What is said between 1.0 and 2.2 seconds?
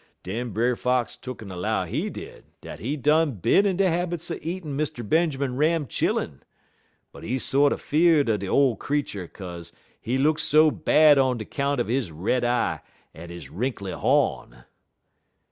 tuck'n 'low, he